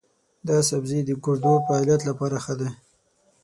[0.47, 2.69] دا سبزی د ګردو د فعالیت لپاره ښه دی.